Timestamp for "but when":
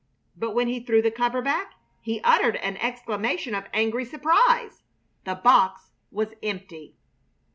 0.35-0.67